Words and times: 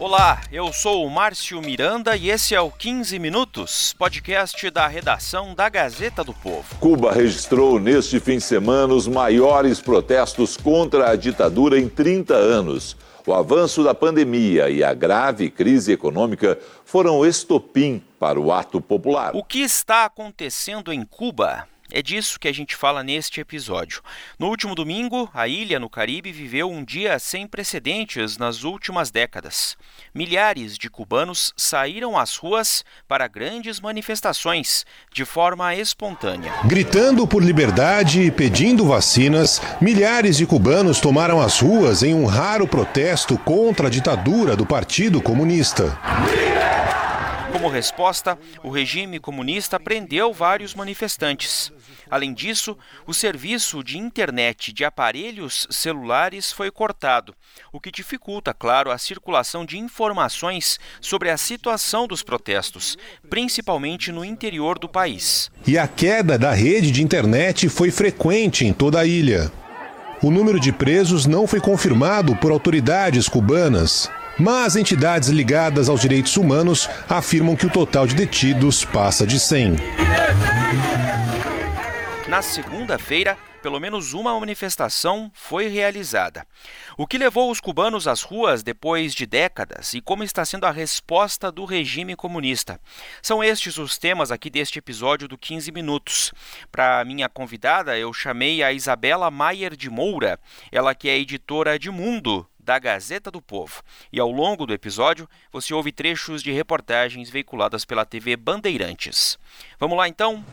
Olá, 0.00 0.40
eu 0.52 0.72
sou 0.72 1.04
o 1.04 1.10
Márcio 1.10 1.60
Miranda 1.60 2.16
e 2.16 2.30
esse 2.30 2.54
é 2.54 2.60
o 2.60 2.70
15 2.70 3.18
Minutos, 3.18 3.96
podcast 3.98 4.70
da 4.70 4.86
redação 4.86 5.56
da 5.56 5.68
Gazeta 5.68 6.22
do 6.22 6.32
Povo. 6.32 6.76
Cuba 6.78 7.12
registrou 7.12 7.80
neste 7.80 8.20
fim 8.20 8.36
de 8.36 8.44
semana 8.44 8.94
os 8.94 9.08
maiores 9.08 9.80
protestos 9.80 10.56
contra 10.56 11.10
a 11.10 11.16
ditadura 11.16 11.80
em 11.80 11.88
30 11.88 12.32
anos. 12.32 12.96
O 13.26 13.34
avanço 13.34 13.82
da 13.82 13.92
pandemia 13.92 14.70
e 14.70 14.84
a 14.84 14.94
grave 14.94 15.50
crise 15.50 15.90
econômica 15.90 16.56
foram 16.84 17.26
estopim 17.26 18.00
para 18.20 18.38
o 18.38 18.52
ato 18.52 18.80
popular. 18.80 19.34
O 19.34 19.42
que 19.42 19.58
está 19.58 20.04
acontecendo 20.04 20.92
em 20.92 21.04
Cuba? 21.04 21.66
É 21.90 22.02
disso 22.02 22.38
que 22.38 22.48
a 22.48 22.52
gente 22.52 22.76
fala 22.76 23.02
neste 23.02 23.40
episódio. 23.40 24.02
No 24.38 24.48
último 24.48 24.74
domingo, 24.74 25.30
a 25.32 25.48
ilha 25.48 25.80
no 25.80 25.88
Caribe 25.88 26.30
viveu 26.30 26.70
um 26.70 26.84
dia 26.84 27.18
sem 27.18 27.46
precedentes 27.46 28.36
nas 28.36 28.62
últimas 28.62 29.10
décadas. 29.10 29.74
Milhares 30.14 30.76
de 30.76 30.90
cubanos 30.90 31.54
saíram 31.56 32.18
às 32.18 32.36
ruas 32.36 32.84
para 33.08 33.26
grandes 33.26 33.80
manifestações, 33.80 34.84
de 35.10 35.24
forma 35.24 35.74
espontânea. 35.74 36.52
Gritando 36.66 37.26
por 37.26 37.42
liberdade 37.42 38.20
e 38.20 38.30
pedindo 38.30 38.84
vacinas, 38.84 39.62
milhares 39.80 40.36
de 40.36 40.44
cubanos 40.44 41.00
tomaram 41.00 41.40
as 41.40 41.58
ruas 41.58 42.02
em 42.02 42.14
um 42.14 42.26
raro 42.26 42.68
protesto 42.68 43.38
contra 43.38 43.86
a 43.86 43.90
ditadura 43.90 44.54
do 44.54 44.66
Partido 44.66 45.22
Comunista. 45.22 45.98
Como 47.58 47.68
resposta, 47.68 48.38
o 48.62 48.70
regime 48.70 49.18
comunista 49.18 49.80
prendeu 49.80 50.32
vários 50.32 50.76
manifestantes. 50.76 51.72
Além 52.08 52.32
disso, 52.32 52.78
o 53.04 53.12
serviço 53.12 53.82
de 53.82 53.98
internet 53.98 54.72
de 54.72 54.84
aparelhos 54.84 55.66
celulares 55.68 56.52
foi 56.52 56.70
cortado, 56.70 57.34
o 57.72 57.80
que 57.80 57.90
dificulta, 57.90 58.54
claro, 58.54 58.92
a 58.92 58.96
circulação 58.96 59.66
de 59.66 59.76
informações 59.76 60.78
sobre 61.00 61.30
a 61.30 61.36
situação 61.36 62.06
dos 62.06 62.22
protestos, 62.22 62.96
principalmente 63.28 64.12
no 64.12 64.24
interior 64.24 64.78
do 64.78 64.88
país. 64.88 65.50
E 65.66 65.76
a 65.76 65.88
queda 65.88 66.38
da 66.38 66.52
rede 66.52 66.92
de 66.92 67.02
internet 67.02 67.68
foi 67.68 67.90
frequente 67.90 68.64
em 68.64 68.72
toda 68.72 69.00
a 69.00 69.04
ilha. 69.04 69.50
O 70.22 70.30
número 70.30 70.60
de 70.60 70.70
presos 70.70 71.26
não 71.26 71.44
foi 71.44 71.60
confirmado 71.60 72.36
por 72.36 72.52
autoridades 72.52 73.28
cubanas. 73.28 74.08
Mas 74.38 74.76
entidades 74.76 75.30
ligadas 75.30 75.88
aos 75.88 76.00
direitos 76.00 76.36
humanos 76.36 76.88
afirmam 77.08 77.56
que 77.56 77.66
o 77.66 77.70
total 77.70 78.06
de 78.06 78.14
detidos 78.14 78.84
passa 78.84 79.26
de 79.26 79.40
100. 79.40 79.76
Na 82.28 82.40
segunda-feira, 82.40 83.36
pelo 83.60 83.80
menos 83.80 84.12
uma 84.12 84.38
manifestação 84.38 85.30
foi 85.34 85.66
realizada. 85.66 86.46
O 86.96 87.06
que 87.06 87.18
levou 87.18 87.50
os 87.50 87.60
cubanos 87.60 88.06
às 88.06 88.22
ruas 88.22 88.62
depois 88.62 89.12
de 89.12 89.26
décadas 89.26 89.92
e 89.94 90.00
como 90.00 90.22
está 90.22 90.44
sendo 90.44 90.66
a 90.66 90.70
resposta 90.70 91.50
do 91.50 91.64
regime 91.64 92.14
comunista? 92.14 92.80
São 93.20 93.42
estes 93.42 93.76
os 93.76 93.98
temas 93.98 94.30
aqui 94.30 94.48
deste 94.50 94.78
episódio 94.78 95.26
do 95.26 95.36
15 95.36 95.72
Minutos. 95.72 96.32
Para 96.70 97.04
minha 97.04 97.28
convidada, 97.28 97.98
eu 97.98 98.12
chamei 98.12 98.62
a 98.62 98.72
Isabela 98.72 99.30
Maier 99.30 99.74
de 99.74 99.90
Moura, 99.90 100.38
ela 100.70 100.94
que 100.94 101.08
é 101.08 101.18
editora 101.18 101.78
de 101.78 101.90
Mundo, 101.90 102.46
da 102.68 102.78
Gazeta 102.78 103.30
do 103.30 103.40
Povo. 103.40 103.82
E 104.12 104.20
ao 104.20 104.30
longo 104.30 104.66
do 104.66 104.74
episódio, 104.74 105.26
você 105.50 105.72
ouve 105.72 105.90
trechos 105.90 106.42
de 106.42 106.52
reportagens 106.52 107.30
veiculadas 107.30 107.82
pela 107.82 108.04
TV 108.04 108.36
Bandeirantes. 108.36 109.38
Vamos 109.80 109.96
lá 109.96 110.06
então? 110.06 110.44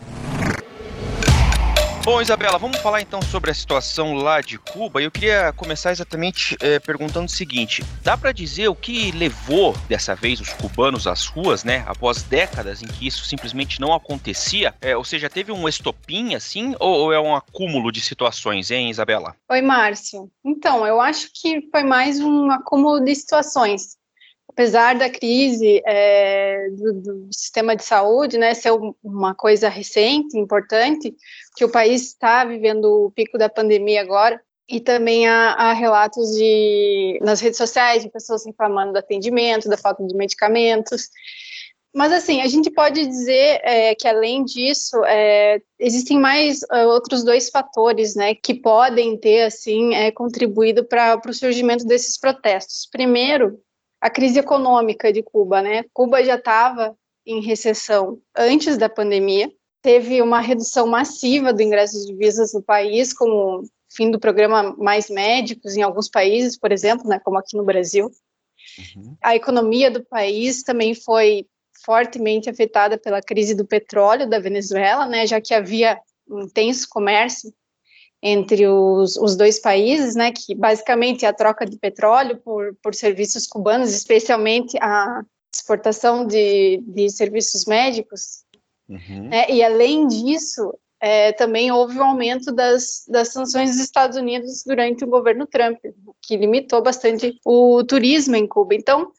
Bom, 2.05 2.21
Isabela, 2.21 2.59
vamos 2.59 2.77
falar 2.77 3.01
então 3.01 3.19
sobre 3.19 3.49
a 3.49 3.53
situação 3.53 4.13
lá 4.13 4.39
de 4.39 4.59
Cuba. 4.59 5.01
Eu 5.01 5.09
queria 5.09 5.51
começar 5.51 5.91
exatamente 5.91 6.55
é, 6.61 6.77
perguntando 6.77 7.25
o 7.25 7.29
seguinte: 7.29 7.83
dá 8.03 8.15
para 8.15 8.31
dizer 8.31 8.67
o 8.67 8.75
que 8.75 9.11
levou 9.11 9.75
dessa 9.89 10.13
vez 10.13 10.39
os 10.39 10.53
cubanos 10.53 11.07
às 11.07 11.25
ruas, 11.25 11.63
né? 11.63 11.83
Após 11.87 12.21
décadas 12.21 12.83
em 12.83 12.85
que 12.85 13.07
isso 13.07 13.25
simplesmente 13.25 13.81
não 13.81 13.91
acontecia? 13.91 14.75
É, 14.81 14.95
ou 14.95 15.03
seja, 15.03 15.31
teve 15.31 15.51
um 15.51 15.67
estopim 15.67 16.35
assim, 16.35 16.75
ou, 16.79 17.05
ou 17.05 17.11
é 17.11 17.19
um 17.19 17.35
acúmulo 17.35 17.91
de 17.91 18.01
situações, 18.01 18.69
hein, 18.69 18.91
Isabela? 18.91 19.35
Oi, 19.49 19.63
Márcio. 19.63 20.29
Então, 20.45 20.85
eu 20.85 21.01
acho 21.01 21.31
que 21.33 21.67
foi 21.71 21.81
mais 21.81 22.19
um 22.19 22.51
acúmulo 22.51 23.03
de 23.03 23.15
situações 23.15 23.97
apesar 24.55 24.97
da 24.97 25.09
crise 25.09 25.81
é, 25.85 26.69
do, 26.71 26.93
do, 26.93 27.27
sistema 27.29 27.75
de 27.75 27.83
saúde, 27.83 28.37
né, 28.37 28.53
ser 28.53 28.71
uma 29.03 29.35
coisa 29.35 29.67
recente, 29.67 30.37
importante, 30.37 31.13
que 31.57 31.65
o 31.65 31.69
país 31.69 32.07
está 32.07 32.45
vivendo 32.45 32.85
o 32.85 33.11
pico 33.11 33.37
da 33.37 33.49
pandemia 33.49 34.01
agora, 34.01 34.41
e 34.67 34.79
também 34.79 35.27
há, 35.27 35.51
há, 35.51 35.73
relatos 35.73 36.31
de 36.37 37.19
nas 37.21 37.41
redes 37.41 37.57
sociais 37.57 38.01
de 38.01 38.09
pessoas 38.09 38.45
reclamando 38.45 38.93
do 38.93 38.99
atendimento, 38.99 39.69
da 39.69 39.77
falta 39.77 40.03
de 40.03 40.15
medicamentos. 40.15 41.09
Mas 41.93 42.11
assim, 42.11 42.41
a 42.41 42.47
gente 42.47 42.71
pode 42.71 43.05
dizer 43.05 43.59
é, 43.61 43.93
que 43.93 44.07
além 44.07 44.43
disso, 44.43 45.03
é, 45.05 45.61
existem 45.77 46.17
mais 46.17 46.61
uh, 46.63 46.87
outros 46.87 47.23
dois 47.23 47.49
fatores, 47.49 48.15
né, 48.15 48.33
que 48.35 48.53
podem 48.53 49.17
ter 49.17 49.43
assim 49.43 49.93
é, 49.93 50.11
contribuído 50.11 50.83
para 50.83 51.21
o 51.25 51.33
surgimento 51.33 51.85
desses 51.85 52.17
protestos. 52.17 52.87
Primeiro, 52.91 53.59
a 54.05 54.09
crise 54.11 54.37
econômica 54.37 55.11
de 55.11 55.23
Cuba, 55.23 55.63
né? 55.63 55.83
Cuba 55.91 56.23
já 56.23 56.35
estava 56.35 56.95
em 57.25 57.41
recessão 57.41 58.21
antes 58.37 58.77
da 58.77 58.87
pandemia, 58.87 59.51
teve 59.81 60.21
uma 60.21 60.39
redução 60.39 60.85
massiva 60.85 61.51
do 61.51 61.63
ingresso 61.63 61.99
de 61.99 62.13
divisas 62.13 62.53
no 62.53 62.61
país, 62.61 63.11
como 63.11 63.63
fim 63.91 64.11
do 64.11 64.19
programa 64.19 64.75
Mais 64.77 65.09
Médicos 65.09 65.75
em 65.75 65.81
alguns 65.81 66.07
países, 66.07 66.55
por 66.55 66.71
exemplo, 66.71 67.07
né, 67.07 67.17
como 67.17 67.39
aqui 67.39 67.57
no 67.57 67.65
Brasil. 67.65 68.11
Uhum. 68.95 69.17
A 69.23 69.35
economia 69.35 69.89
do 69.89 70.05
país 70.05 70.61
também 70.61 70.93
foi 70.93 71.47
fortemente 71.83 72.47
afetada 72.47 72.99
pela 72.99 73.23
crise 73.23 73.55
do 73.55 73.65
petróleo 73.65 74.29
da 74.29 74.37
Venezuela, 74.37 75.07
né, 75.07 75.25
já 75.25 75.41
que 75.41 75.51
havia 75.51 75.99
um 76.29 76.41
intenso 76.41 76.87
comércio 76.91 77.51
entre 78.21 78.67
os, 78.67 79.17
os 79.17 79.35
dois 79.35 79.59
países, 79.59 80.15
né, 80.15 80.31
que 80.31 80.55
basicamente 80.55 81.25
é 81.25 81.27
a 81.27 81.33
troca 81.33 81.65
de 81.65 81.77
petróleo 81.77 82.37
por, 82.37 82.75
por 82.81 82.95
serviços 82.95 83.45
cubanos, 83.45 83.93
especialmente 83.93 84.77
a 84.81 85.23
exportação 85.53 86.25
de, 86.25 86.81
de 86.87 87.09
serviços 87.09 87.65
médicos. 87.65 88.43
Uhum. 88.89 89.29
Né, 89.29 89.49
e 89.49 89.63
além 89.63 90.07
disso, 90.07 90.73
é, 90.99 91.31
também 91.33 91.71
houve 91.71 91.97
um 91.99 92.03
aumento 92.03 92.51
das, 92.51 93.05
das 93.07 93.29
sanções 93.29 93.71
dos 93.71 93.79
Estados 93.79 94.17
Unidos 94.17 94.63
durante 94.65 95.03
o 95.03 95.07
governo 95.07 95.45
Trump, 95.45 95.77
que 96.21 96.37
limitou 96.37 96.81
bastante 96.81 97.39
o 97.45 97.83
turismo 97.83 98.35
em 98.35 98.47
Cuba. 98.47 98.73
Então, 98.73 99.11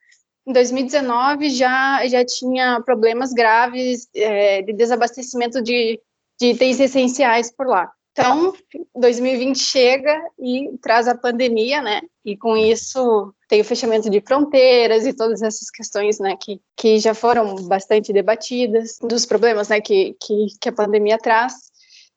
em 0.46 0.52
2019 0.52 1.50
já, 1.50 2.06
já 2.06 2.24
tinha 2.24 2.80
problemas 2.80 3.32
graves 3.32 4.08
é, 4.14 4.62
de 4.62 4.72
desabastecimento 4.72 5.62
de, 5.62 6.00
de 6.40 6.46
itens 6.48 6.80
essenciais 6.80 7.52
por 7.52 7.66
lá. 7.66 7.92
Então, 8.18 8.54
2020 8.94 9.58
chega 9.58 10.18
e 10.38 10.70
traz 10.80 11.06
a 11.06 11.14
pandemia, 11.14 11.82
né? 11.82 12.00
E 12.24 12.34
com 12.34 12.56
isso 12.56 13.30
tem 13.46 13.60
o 13.60 13.64
fechamento 13.64 14.08
de 14.08 14.22
fronteiras 14.22 15.06
e 15.06 15.12
todas 15.12 15.42
essas 15.42 15.70
questões, 15.70 16.18
né, 16.18 16.34
que, 16.40 16.58
que 16.74 16.98
já 16.98 17.12
foram 17.12 17.54
bastante 17.66 18.14
debatidas, 18.14 18.98
dos 19.02 19.26
problemas, 19.26 19.68
né, 19.68 19.80
que, 19.82 20.16
que, 20.18 20.46
que 20.58 20.68
a 20.70 20.72
pandemia 20.72 21.18
traz. 21.18 21.52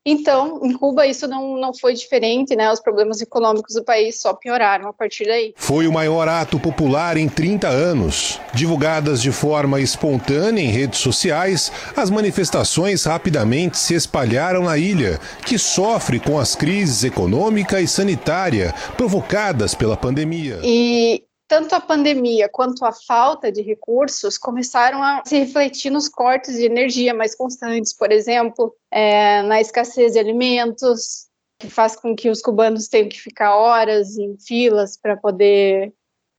Então, 0.06 0.62
em 0.64 0.74
Cuba 0.74 1.06
isso 1.06 1.28
não, 1.28 1.58
não 1.58 1.74
foi 1.74 1.94
diferente, 1.94 2.56
né? 2.56 2.72
Os 2.72 2.80
problemas 2.80 3.22
econômicos 3.22 3.76
do 3.76 3.84
país 3.84 4.22
só 4.22 4.34
pioraram 4.34 4.88
a 4.88 4.94
partir 4.94 5.26
daí. 5.26 5.54
Foi 5.58 5.88
o 5.88 5.92
maior 5.92 6.28
ato 6.28 6.60
popular 6.60 7.18
em 7.18 7.28
30 7.28 7.68
anos. 7.68 8.40
Divulgadas 8.54 9.22
de 9.22 9.32
forma 9.32 9.82
espontânea 9.82 10.62
em 10.62 10.70
redes 10.70 11.00
sociais, 11.00 11.72
as 11.96 12.10
manifestações 12.10 13.04
rapidamente 13.04 13.78
se 13.78 13.94
espalharam 13.94 14.64
na 14.64 14.78
ilha, 14.78 15.20
que 15.46 15.58
sofre 15.58 16.20
com 16.20 16.40
as 16.40 16.56
crises 16.56 17.04
econômica 17.04 17.82
e 17.82 17.88
sanitária 17.88 18.74
provocadas 18.96 19.76
pela 19.76 19.98
pandemia. 19.98 20.60
E 20.64 21.24
tanto 21.50 21.74
a 21.74 21.82
pandemia 21.82 22.48
quanto 22.48 22.86
a 22.86 22.94
falta 22.94 23.52
de 23.52 23.64
recursos 23.64 24.38
começaram 24.38 25.02
a 25.02 25.24
se 25.26 25.40
refletir 25.40 25.90
nos 25.90 26.08
cortes 26.08 26.56
de 26.56 26.66
energia 26.66 27.12
mais 27.12 27.34
constantes, 27.34 27.92
por 27.92 28.12
exemplo, 28.12 28.76
é, 28.92 29.42
na 29.42 29.60
escassez 29.60 30.14
de 30.14 30.20
alimentos, 30.20 31.28
que 31.58 31.68
faz 31.68 31.96
com 31.96 32.16
que 32.16 32.30
os 32.30 32.40
cubanos 32.40 32.88
tenham 32.88 33.10
que 33.10 33.20
ficar 33.20 33.56
horas 33.56 34.16
em 34.16 34.38
filas 34.38 34.96
para 34.96 35.18
poder 35.18 35.92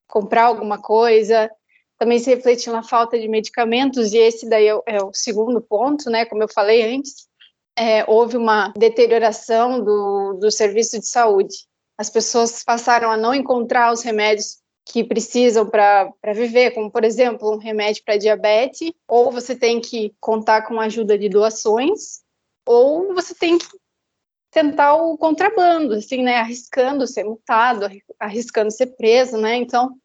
comprar 0.07 0.45
alguma 0.45 0.81
coisa. 0.81 1.51
Também 1.99 2.21
se 2.21 2.31
reflete 2.33 2.71
na 2.71 2.85
falta 2.85 3.19
de 3.19 3.27
medicamentos, 3.27 4.13
e 4.13 4.17
esse 4.17 4.49
daí 4.49 4.69
é 4.69 4.75
o, 4.77 4.83
é 4.87 5.03
o 5.03 5.13
segundo 5.13 5.61
ponto, 5.61 6.09
né? 6.09 6.25
Como 6.25 6.45
eu 6.45 6.49
falei 6.49 6.95
antes, 6.95 7.27
é, 7.77 8.05
houve 8.09 8.37
uma 8.37 8.73
deterioração 8.77 9.83
do, 9.83 10.35
do 10.35 10.53
serviço 10.53 11.01
de 11.01 11.09
saúde. 11.09 11.69
As 11.99 12.09
pessoas 12.09 12.63
passaram 12.63 13.11
a 13.11 13.17
não 13.17 13.35
encontrar 13.35 13.93
os 13.93 14.03
remédios 14.03 14.61
que 14.85 15.05
precisam 15.05 15.69
para 15.69 16.13
viver, 16.35 16.73
como, 16.73 16.91
por 16.91 17.05
exemplo, 17.05 17.53
um 17.53 17.59
remédio 17.59 18.03
para 18.05 18.17
diabetes, 18.17 18.93
ou 19.07 19.31
você 19.31 19.55
tem 19.55 19.81
que 19.81 20.15
contar 20.21 20.63
com 20.63 20.81
a 20.81 20.85
ajuda 20.85 21.19
de 21.19 21.29
doações, 21.29 22.21
ou 22.67 23.15
você 23.15 23.35
tem 23.35 23.59
que 23.59 23.67
tentar 24.51 24.95
o 24.95 25.17
contrabando, 25.17 25.95
assim, 25.95 26.23
né, 26.23 26.39
arriscando 26.39 27.07
ser 27.07 27.25
multado, 27.25 27.87
arriscando 28.19 28.71
ser 28.71 28.87
preso, 28.97 29.37
né, 29.37 29.57
então 29.57 29.97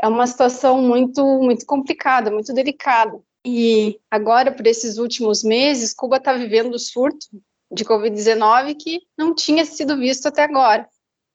é 0.00 0.06
uma 0.06 0.26
situação 0.26 0.80
muito, 0.80 1.24
muito 1.40 1.64
complicada, 1.64 2.30
muito 2.30 2.52
delicada. 2.52 3.18
E 3.46 3.98
agora, 4.10 4.52
por 4.52 4.66
esses 4.66 4.98
últimos 4.98 5.42
meses, 5.42 5.94
Cuba 5.94 6.18
está 6.18 6.34
vivendo 6.34 6.74
o 6.74 6.78
surto 6.78 7.26
de 7.72 7.84
Covid-19 7.84 8.76
que 8.78 9.00
não 9.16 9.34
tinha 9.34 9.64
sido 9.64 9.96
visto 9.96 10.26
até 10.26 10.42
agora 10.44 10.86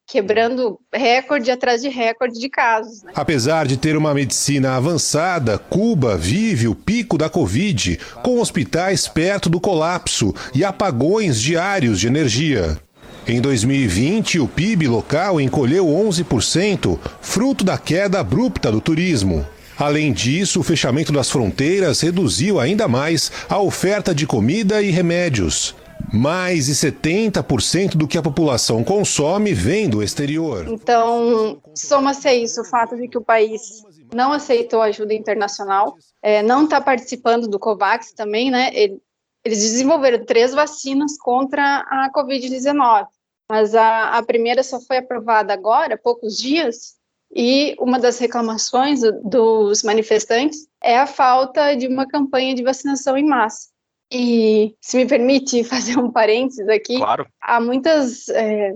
quebrando 0.07 0.79
recorde 0.93 1.49
atrás 1.49 1.81
de 1.81 1.89
recorde 1.89 2.39
de 2.39 2.49
casos. 2.49 3.03
Né? 3.03 3.11
Apesar 3.15 3.65
de 3.65 3.77
ter 3.77 3.95
uma 3.95 4.13
medicina 4.13 4.75
avançada, 4.75 5.57
Cuba 5.57 6.17
vive 6.17 6.67
o 6.67 6.75
pico 6.75 7.17
da 7.17 7.29
Covid, 7.29 7.99
com 8.21 8.39
hospitais 8.39 9.07
perto 9.07 9.49
do 9.49 9.59
colapso 9.59 10.33
e 10.53 10.63
apagões 10.63 11.41
diários 11.41 11.99
de 11.99 12.07
energia. 12.07 12.77
Em 13.25 13.39
2020, 13.39 14.39
o 14.39 14.47
PIB 14.47 14.87
local 14.87 15.39
encolheu 15.39 15.85
11%, 15.85 16.99
fruto 17.21 17.63
da 17.63 17.77
queda 17.77 18.19
abrupta 18.19 18.69
do 18.69 18.81
turismo. 18.81 19.47
Além 19.77 20.11
disso, 20.11 20.59
o 20.59 20.63
fechamento 20.63 21.11
das 21.11 21.31
fronteiras 21.31 22.01
reduziu 22.01 22.59
ainda 22.59 22.87
mais 22.87 23.31
a 23.49 23.59
oferta 23.59 24.13
de 24.13 24.27
comida 24.27 24.81
e 24.81 24.91
remédios. 24.91 25.73
Mais 26.13 26.67
de 26.67 26.73
70% 26.73 27.97
do 27.97 28.07
que 28.07 28.19
a 28.19 28.21
população 28.21 28.83
consome 28.83 29.51
vem 29.51 29.89
do 29.89 30.03
exterior. 30.03 30.67
Então, 30.67 31.59
soma-se 31.75 32.27
a 32.27 32.35
isso 32.35 32.61
o 32.61 32.65
fato 32.65 32.95
de 32.95 33.07
que 33.07 33.17
o 33.17 33.23
país 33.23 33.83
não 34.13 34.31
aceitou 34.31 34.81
ajuda 34.81 35.13
internacional, 35.13 35.95
é, 36.21 36.43
não 36.43 36.65
está 36.65 36.79
participando 36.79 37.47
do 37.47 37.57
COVAX 37.57 38.13
também, 38.13 38.51
né? 38.51 38.69
Eles 38.75 39.59
desenvolveram 39.59 40.23
três 40.23 40.53
vacinas 40.53 41.17
contra 41.17 41.79
a 41.79 42.11
Covid-19, 42.13 43.07
mas 43.49 43.73
a, 43.73 44.17
a 44.17 44.23
primeira 44.23 44.61
só 44.61 44.79
foi 44.79 44.97
aprovada 44.97 45.51
agora, 45.51 45.95
há 45.95 45.97
poucos 45.97 46.37
dias, 46.37 46.93
e 47.35 47.75
uma 47.79 47.99
das 47.99 48.19
reclamações 48.19 49.01
dos 49.23 49.81
manifestantes 49.81 50.67
é 50.81 50.99
a 50.99 51.07
falta 51.07 51.75
de 51.75 51.87
uma 51.87 52.07
campanha 52.07 52.53
de 52.53 52.61
vacinação 52.61 53.17
em 53.17 53.25
massa. 53.25 53.72
E 54.13 54.75
se 54.79 54.95
me 54.95 55.07
permite 55.07 55.63
fazer 55.65 55.97
um 55.97 56.11
parênteses 56.11 56.67
aqui, 56.69 56.97
claro. 56.97 57.25
há 57.41 57.59
muitas, 57.59 58.29
é, 58.29 58.75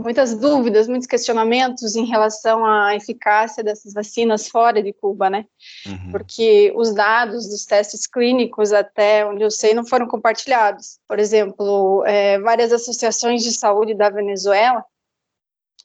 muitas 0.00 0.38
dúvidas, 0.38 0.86
muitos 0.86 1.08
questionamentos 1.08 1.96
em 1.96 2.06
relação 2.06 2.64
à 2.64 2.94
eficácia 2.94 3.64
dessas 3.64 3.92
vacinas 3.92 4.48
fora 4.48 4.80
de 4.80 4.92
Cuba, 4.92 5.28
né? 5.28 5.44
Uhum. 5.84 6.12
Porque 6.12 6.72
os 6.76 6.94
dados 6.94 7.48
dos 7.48 7.66
testes 7.66 8.06
clínicos, 8.06 8.72
até 8.72 9.26
onde 9.26 9.42
eu 9.42 9.50
sei, 9.50 9.74
não 9.74 9.84
foram 9.84 10.06
compartilhados. 10.06 11.00
Por 11.08 11.18
exemplo, 11.18 12.04
é, 12.06 12.38
várias 12.38 12.72
associações 12.72 13.42
de 13.42 13.52
saúde 13.52 13.94
da 13.94 14.08
Venezuela 14.08 14.84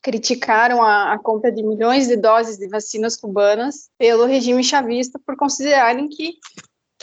criticaram 0.00 0.82
a, 0.84 1.14
a, 1.14 1.18
compra 1.18 1.50
de 1.50 1.64
milhões 1.64 2.06
de 2.06 2.16
doses 2.16 2.56
de 2.56 2.68
vacinas 2.68 3.16
cubanas 3.16 3.88
pelo 3.98 4.24
regime 4.24 4.62
chavista 4.62 5.18
por 5.26 5.36
considerarem 5.36 6.08
que 6.08 6.34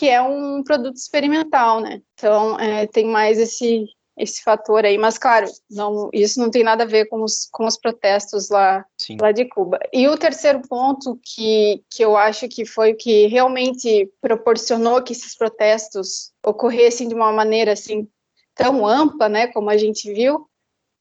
que 0.04 0.10
é 0.10 0.22
um 0.22 0.62
produto 0.62 0.98
experimental, 0.98 1.80
né? 1.80 2.02
Então, 2.14 2.60
é, 2.60 2.86
tem 2.88 3.06
mais 3.06 3.40
esse 3.40 3.86
esse 4.16 4.44
fator 4.44 4.86
aí, 4.86 4.96
mas 4.96 5.18
claro, 5.18 5.48
não, 5.72 6.08
isso 6.14 6.40
não 6.40 6.52
tem 6.52 6.64
nada 6.64 6.84
a 6.84 6.88
ver 6.88 7.06
com 7.06 7.24
os, 7.24 7.48
com 7.52 7.66
os 7.66 7.76
protestos 7.76 8.48
lá, 8.48 8.86
lá 9.20 9.32
de 9.32 9.46
Cuba. 9.46 9.80
E 9.92 10.08
o 10.08 10.16
terceiro 10.16 10.62
ponto 10.68 11.20
que, 11.24 11.82
que 11.90 12.06
eu 12.06 12.16
acho 12.16 12.48
que 12.48 12.64
foi 12.64 12.92
o 12.92 12.96
que 12.96 13.26
realmente 13.26 14.08
proporcionou 14.22 15.02
que 15.02 15.14
esses 15.14 15.36
protestos 15.36 16.32
ocorressem 16.46 17.08
de 17.08 17.16
uma 17.16 17.32
maneira 17.32 17.72
assim 17.72 18.08
tão 18.54 18.86
ampla, 18.86 19.28
né, 19.28 19.48
como 19.48 19.72
a 19.72 19.78
gente 19.78 20.14
viu, 20.14 20.48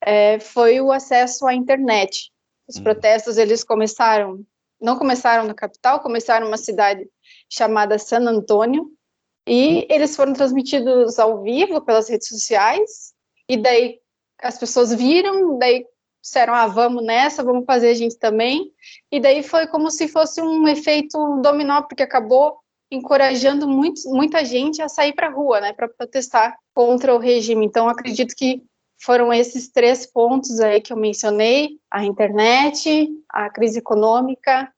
é, 0.02 0.40
foi 0.40 0.80
o 0.80 0.90
acesso 0.90 1.46
à 1.46 1.52
internet. 1.52 2.30
Os 2.66 2.78
hum. 2.78 2.82
protestos 2.82 3.36
eles 3.36 3.62
começaram, 3.62 4.42
não 4.82 4.98
começaram 4.98 5.44
na 5.44 5.54
capital, 5.54 6.00
começaram 6.00 6.46
numa 6.46 6.58
cidade 6.58 7.08
chamada 7.48 7.98
San 7.98 8.28
Antônio, 8.28 8.90
e 9.46 9.86
eles 9.88 10.14
foram 10.14 10.32
transmitidos 10.32 11.18
ao 11.18 11.42
vivo 11.42 11.80
pelas 11.80 12.08
redes 12.08 12.28
sociais, 12.28 13.12
e 13.48 13.56
daí 13.56 13.98
as 14.40 14.58
pessoas 14.58 14.92
viram, 14.92 15.58
daí 15.58 15.86
disseram, 16.20 16.54
ah, 16.54 16.66
vamos 16.66 17.04
nessa, 17.04 17.42
vamos 17.42 17.64
fazer 17.64 17.90
a 17.90 17.94
gente 17.94 18.18
também, 18.18 18.72
e 19.10 19.20
daí 19.20 19.42
foi 19.42 19.66
como 19.66 19.90
se 19.90 20.08
fosse 20.08 20.40
um 20.42 20.68
efeito 20.68 21.40
dominó, 21.42 21.82
porque 21.82 22.02
acabou 22.02 22.58
encorajando 22.90 23.66
muito, 23.66 24.02
muita 24.10 24.44
gente 24.44 24.82
a 24.82 24.88
sair 24.88 25.14
para 25.14 25.28
a 25.28 25.30
rua, 25.30 25.60
né, 25.60 25.72
para 25.72 25.88
protestar 25.88 26.54
contra 26.74 27.14
o 27.14 27.18
regime. 27.18 27.64
Então, 27.64 27.88
acredito 27.88 28.34
que 28.36 28.62
foram 29.04 29.32
esses 29.32 29.68
três 29.68 30.06
pontos 30.06 30.60
aí 30.60 30.80
que 30.80 30.92
eu 30.92 30.96
mencionei: 30.96 31.78
a 31.90 32.04
internet, 32.04 33.08
a 33.28 33.50
crise 33.50 33.78
econômica 33.78 34.72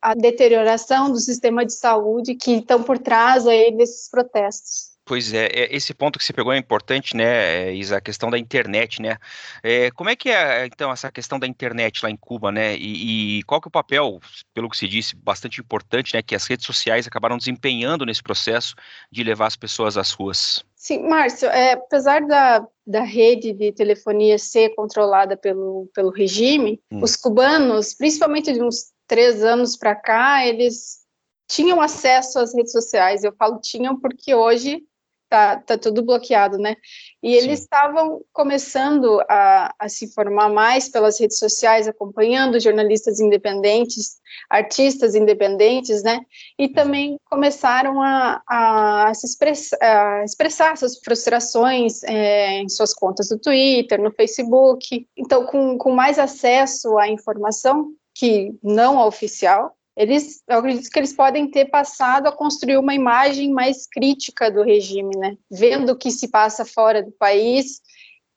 a 0.00 0.14
deterioração 0.14 1.10
do 1.10 1.18
sistema 1.18 1.64
de 1.64 1.74
saúde 1.74 2.34
que 2.34 2.52
estão 2.52 2.82
por 2.82 2.98
trás 2.98 3.46
aí 3.46 3.70
desses 3.76 4.08
protestos. 4.08 4.90
Pois 5.04 5.32
é, 5.32 5.46
é, 5.46 5.74
esse 5.74 5.92
ponto 5.92 6.18
que 6.18 6.24
você 6.24 6.32
pegou 6.32 6.52
é 6.52 6.58
importante, 6.58 7.16
né, 7.16 7.74
Isa, 7.74 7.96
a 7.96 8.00
questão 8.00 8.30
da 8.30 8.38
internet, 8.38 9.02
né? 9.02 9.18
É, 9.62 9.90
como 9.90 10.08
é 10.08 10.14
que 10.14 10.30
é, 10.30 10.66
então, 10.66 10.92
essa 10.92 11.10
questão 11.10 11.38
da 11.38 11.48
internet 11.48 12.02
lá 12.02 12.10
em 12.10 12.16
Cuba, 12.16 12.52
né? 12.52 12.76
E, 12.76 13.38
e, 13.38 13.42
qual 13.42 13.60
que 13.60 13.66
é 13.66 13.70
o 13.70 13.72
papel, 13.72 14.20
pelo 14.54 14.68
que 14.70 14.76
se 14.76 14.86
disse, 14.86 15.16
bastante 15.16 15.60
importante, 15.60 16.14
né, 16.14 16.22
que 16.22 16.34
as 16.34 16.46
redes 16.46 16.64
sociais 16.64 17.08
acabaram 17.08 17.36
desempenhando 17.36 18.06
nesse 18.06 18.22
processo 18.22 18.76
de 19.10 19.24
levar 19.24 19.46
as 19.46 19.56
pessoas 19.56 19.96
às 19.96 20.12
ruas? 20.12 20.64
Sim, 20.80 21.06
Márcio, 21.06 21.46
é, 21.50 21.72
apesar 21.72 22.26
da, 22.26 22.66
da 22.86 23.02
rede 23.02 23.52
de 23.52 23.70
telefonia 23.70 24.38
ser 24.38 24.74
controlada 24.74 25.36
pelo, 25.36 25.90
pelo 25.94 26.08
regime, 26.08 26.82
hum. 26.90 27.02
os 27.02 27.16
cubanos, 27.16 27.92
principalmente 27.92 28.50
de 28.50 28.62
uns 28.62 28.90
três 29.06 29.44
anos 29.44 29.76
para 29.76 29.94
cá, 29.94 30.46
eles 30.46 31.00
tinham 31.46 31.82
acesso 31.82 32.38
às 32.38 32.54
redes 32.54 32.72
sociais. 32.72 33.22
Eu 33.22 33.34
falo 33.34 33.60
tinham 33.60 34.00
porque 34.00 34.34
hoje 34.34 34.82
tá, 35.30 35.56
tá 35.60 35.78
tudo 35.78 36.02
bloqueado, 36.02 36.58
né? 36.58 36.74
E 37.22 37.34
eles 37.34 37.60
estavam 37.60 38.20
começando 38.32 39.20
a, 39.28 39.72
a, 39.78 39.88
se 39.88 40.06
informar 40.06 40.48
mais 40.48 40.88
pelas 40.88 41.20
redes 41.20 41.38
sociais, 41.38 41.86
acompanhando 41.86 42.58
jornalistas 42.58 43.20
independentes, 43.20 44.16
artistas 44.50 45.14
independentes, 45.14 46.02
né? 46.02 46.20
E 46.58 46.68
também 46.68 47.16
começaram 47.26 48.02
a, 48.02 48.42
a 48.48 49.14
se 49.14 49.26
expressar, 49.26 49.78
a 49.80 50.24
expressar 50.24 50.76
suas 50.76 50.98
frustrações 50.98 52.02
é, 52.02 52.60
em 52.60 52.68
suas 52.68 52.92
contas 52.92 53.28
do 53.28 53.38
Twitter, 53.38 54.02
no 54.02 54.10
Facebook. 54.10 55.06
Então, 55.16 55.46
com, 55.46 55.78
com 55.78 55.92
mais 55.92 56.18
acesso 56.18 56.98
à 56.98 57.08
informação, 57.08 57.92
que 58.12 58.52
não 58.62 58.98
oficial, 59.06 59.76
eles, 59.96 60.42
eu 60.48 60.58
acredito 60.58 60.90
que 60.90 60.98
eles 60.98 61.12
podem 61.12 61.50
ter 61.50 61.66
passado 61.66 62.26
a 62.26 62.32
construir 62.32 62.78
uma 62.78 62.94
imagem 62.94 63.50
mais 63.50 63.86
crítica 63.86 64.50
do 64.50 64.62
regime, 64.62 65.16
né? 65.16 65.36
Vendo 65.50 65.90
o 65.90 65.96
que 65.96 66.10
se 66.10 66.28
passa 66.28 66.64
fora 66.64 67.02
do 67.02 67.12
país 67.12 67.80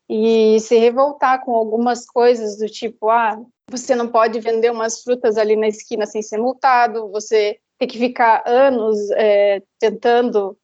e 0.10 0.60
se 0.60 0.78
revoltar 0.78 1.44
com 1.44 1.54
algumas 1.56 2.06
coisas 2.06 2.58
do 2.58 2.68
tipo, 2.68 3.10
ah, 3.10 3.40
você 3.70 3.96
não 3.96 4.08
pode 4.08 4.40
vender 4.40 4.72
umas 4.72 5.02
frutas 5.02 5.38
ali 5.38 5.56
na 5.56 5.68
esquina 5.68 6.06
sem 6.06 6.22
ser 6.22 6.38
multado, 6.38 7.10
você 7.10 7.58
tem 7.80 7.88
que 7.88 7.98
ficar 7.98 8.44
anos 8.46 9.10
é, 9.12 9.62
tentando 9.80 10.58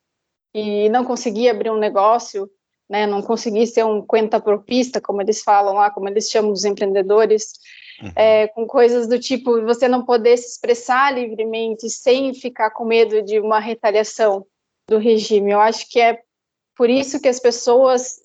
e 0.53 0.89
não 0.89 1.05
conseguir 1.05 1.49
abrir 1.49 1.69
um 1.69 1.77
negócio, 1.77 2.49
né? 2.89 3.05
Não 3.05 3.21
conseguir 3.21 3.67
ser 3.67 3.85
um 3.85 4.01
cuenta 4.01 4.39
propista, 4.39 4.99
como 4.99 5.21
eles 5.21 5.43
falam 5.43 5.75
lá, 5.75 5.91
como 5.91 6.09
eles 6.09 6.29
chamam 6.29 6.51
os 6.51 6.65
empreendedores 6.65 7.53
uhum. 8.01 8.11
é, 8.15 8.47
com 8.47 8.65
coisas 8.65 9.07
do 9.07 9.19
tipo 9.19 9.61
você 9.61 9.87
não 9.87 10.03
poder 10.03 10.37
se 10.37 10.47
expressar 10.47 11.13
livremente 11.13 11.89
sem 11.89 12.33
ficar 12.33 12.71
com 12.71 12.85
medo 12.85 13.21
de 13.21 13.39
uma 13.39 13.59
retaliação 13.59 14.45
do 14.87 14.97
regime. 14.97 15.51
Eu 15.51 15.59
acho 15.59 15.87
que 15.87 15.99
é 15.99 16.19
por 16.75 16.89
isso 16.89 17.21
que 17.21 17.27
as 17.27 17.39
pessoas 17.39 18.19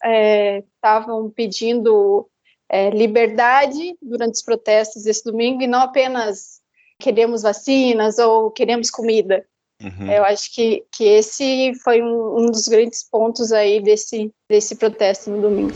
estavam 0.75 1.26
é, 1.26 1.30
pedindo 1.35 2.28
é, 2.68 2.88
liberdade 2.90 3.97
durante 4.00 4.35
os 4.35 4.42
protestos 4.42 5.02
desse 5.02 5.25
domingo 5.25 5.62
e 5.62 5.66
não 5.66 5.80
apenas 5.80 6.62
queremos 6.99 7.42
vacinas 7.42 8.18
ou 8.18 8.50
queremos 8.50 8.90
comida. 8.90 9.44
Uhum. 9.83 10.11
Eu 10.11 10.25
acho 10.25 10.52
que, 10.54 10.85
que 10.93 11.04
esse 11.04 11.73
foi 11.83 12.00
um, 12.00 12.38
um 12.38 12.50
dos 12.50 12.69
grandes 12.69 13.09
pontos 13.09 13.52
aí 13.52 13.83
desse, 13.83 14.33
desse 14.49 14.76
protesto 14.76 15.31
no 15.31 15.43
domingo. 15.43 15.73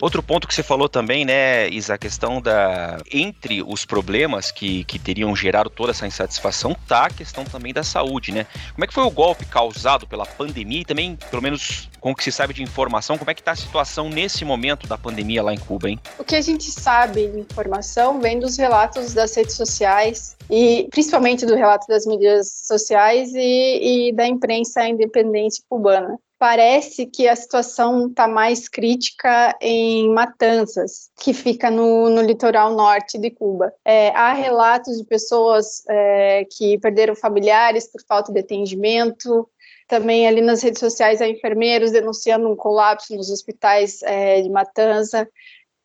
Outro 0.00 0.22
ponto 0.22 0.46
que 0.46 0.54
você 0.54 0.62
falou 0.62 0.88
também, 0.88 1.24
né, 1.24 1.68
Isa, 1.68 1.94
a 1.94 1.98
questão 1.98 2.40
da. 2.40 2.98
Entre 3.12 3.62
os 3.62 3.84
problemas 3.84 4.52
que, 4.52 4.84
que 4.84 4.98
teriam 4.98 5.34
gerado 5.34 5.68
toda 5.68 5.90
essa 5.90 6.06
insatisfação, 6.06 6.76
tá 6.86 7.06
a 7.06 7.10
questão 7.10 7.44
também 7.44 7.72
da 7.72 7.82
saúde, 7.82 8.30
né? 8.30 8.46
Como 8.74 8.84
é 8.84 8.86
que 8.86 8.94
foi 8.94 9.02
o 9.02 9.10
golpe 9.10 9.44
causado 9.44 10.06
pela 10.06 10.24
pandemia 10.24 10.82
e 10.82 10.84
também, 10.84 11.16
pelo 11.30 11.42
menos 11.42 11.88
com 12.00 12.12
o 12.12 12.14
que 12.14 12.22
se 12.22 12.30
sabe 12.30 12.54
de 12.54 12.62
informação, 12.62 13.18
como 13.18 13.30
é 13.30 13.34
que 13.34 13.40
está 13.40 13.52
a 13.52 13.56
situação 13.56 14.08
nesse 14.08 14.44
momento 14.44 14.86
da 14.86 14.96
pandemia 14.96 15.42
lá 15.42 15.52
em 15.52 15.58
Cuba, 15.58 15.90
hein? 15.90 15.98
O 16.16 16.22
que 16.22 16.36
a 16.36 16.40
gente 16.40 16.70
sabe 16.70 17.26
de 17.26 17.40
informação 17.40 18.20
vem 18.20 18.38
dos 18.38 18.56
relatos 18.56 19.12
das 19.14 19.34
redes 19.34 19.56
sociais 19.56 20.36
e 20.48 20.86
principalmente 20.90 21.44
do 21.44 21.56
relato 21.56 21.88
das 21.88 22.06
mídias 22.06 22.62
sociais 22.66 23.32
e, 23.34 24.08
e 24.08 24.12
da 24.12 24.28
imprensa 24.28 24.86
independente 24.86 25.60
cubana 25.68 26.18
parece 26.38 27.04
que 27.06 27.28
a 27.28 27.34
situação 27.34 28.06
está 28.08 28.28
mais 28.28 28.68
crítica 28.68 29.56
em 29.60 30.08
Matanzas, 30.12 31.10
que 31.18 31.34
fica 31.34 31.70
no, 31.70 32.08
no 32.08 32.22
litoral 32.22 32.74
norte 32.74 33.18
de 33.18 33.30
Cuba. 33.30 33.72
É, 33.84 34.10
há 34.10 34.32
relatos 34.32 34.98
de 34.98 35.04
pessoas 35.04 35.82
é, 35.88 36.46
que 36.50 36.78
perderam 36.78 37.16
familiares 37.16 37.90
por 37.90 38.00
falta 38.06 38.32
de 38.32 38.40
atendimento. 38.40 39.48
Também 39.88 40.28
ali 40.28 40.40
nas 40.40 40.62
redes 40.62 40.80
sociais 40.80 41.20
há 41.20 41.28
enfermeiros 41.28 41.90
denunciando 41.90 42.48
um 42.48 42.56
colapso 42.56 43.16
nos 43.16 43.30
hospitais 43.30 44.00
é, 44.02 44.40
de 44.40 44.48
Matanza, 44.48 45.28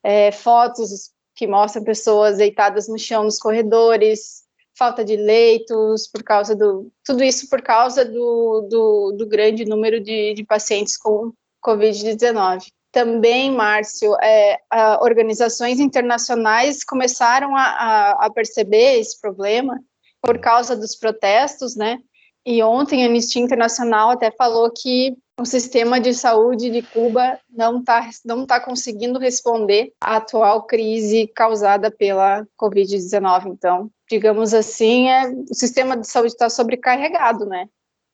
é, 0.04 0.32
fotos 0.32 1.12
que 1.36 1.48
mostram 1.48 1.84
pessoas 1.84 2.38
deitadas 2.38 2.88
no 2.88 3.00
chão 3.00 3.24
nos 3.24 3.40
corredores, 3.40 4.43
falta 4.78 5.04
de 5.04 5.16
leitos, 5.16 6.08
por 6.08 6.24
causa 6.24 6.56
do. 6.56 6.92
Tudo 7.06 7.24
isso 7.24 7.50
por 7.50 7.62
causa 7.62 8.04
do, 8.04 8.68
do, 8.70 9.12
do 9.18 9.28
grande 9.28 9.66
número 9.66 10.00
de, 10.00 10.34
de 10.34 10.44
pacientes 10.44 10.98
com 10.98 11.32
Covid-19. 11.64 12.68
Também, 12.92 13.52
Márcio, 13.52 14.16
é, 14.22 14.60
organizações 15.02 15.80
internacionais 15.80 16.84
começaram 16.84 17.56
a, 17.56 17.64
a, 17.64 18.12
a 18.26 18.32
perceber 18.32 19.00
esse 19.00 19.20
problema 19.20 19.80
por 20.22 20.40
causa 20.40 20.76
dos 20.76 20.96
protestos, 20.96 21.76
né? 21.76 21.98
E 22.46 22.62
ontem 22.62 23.04
a 23.04 23.08
Anistia 23.08 23.42
Internacional 23.42 24.12
até 24.12 24.30
falou 24.32 24.72
que 24.72 25.16
o 25.40 25.46
sistema 25.46 26.00
de 26.00 26.14
saúde 26.14 26.70
de 26.70 26.82
Cuba 26.82 27.40
não 27.50 27.80
está 27.80 28.10
não 28.24 28.46
tá 28.46 28.60
conseguindo 28.60 29.18
responder 29.18 29.92
à 30.00 30.18
atual 30.18 30.64
crise 30.64 31.28
causada 31.28 31.90
pela 31.90 32.46
Covid-19. 32.60 33.48
Então, 33.48 33.90
digamos 34.10 34.54
assim, 34.54 35.10
é, 35.10 35.30
o 35.50 35.54
sistema 35.54 35.98
de 35.98 36.08
saúde 36.08 36.34
está 36.34 36.50
sobrecarregado, 36.50 37.46
né? 37.46 37.68